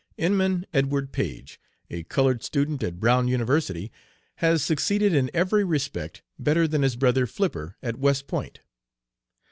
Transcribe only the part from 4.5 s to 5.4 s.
succeeded in